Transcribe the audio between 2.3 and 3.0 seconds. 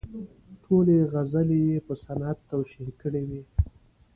توشیح